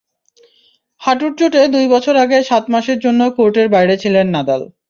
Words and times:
হাঁটুর 1.01 1.31
চোটে 1.39 1.61
দুই 1.73 1.85
বছর 1.93 2.15
আগে 2.23 2.37
সাত 2.49 2.63
মাসের 2.73 2.97
জন্য 2.99 3.21
কোর্টের 3.37 3.67
বাইরে 3.75 3.95
ছিলেন 4.03 4.27
নাদাল। 4.35 4.61